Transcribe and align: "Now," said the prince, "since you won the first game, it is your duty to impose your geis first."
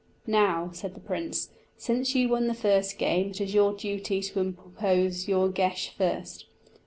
"Now," 0.25 0.71
said 0.73 0.95
the 0.95 0.99
prince, 0.99 1.49
"since 1.77 2.15
you 2.15 2.29
won 2.29 2.47
the 2.47 2.55
first 2.55 2.97
game, 2.97 3.29
it 3.29 3.39
is 3.39 3.53
your 3.53 3.73
duty 3.75 4.19
to 4.21 4.39
impose 4.39 5.27
your 5.27 5.47
geis 5.49 5.89
first." 5.95 6.45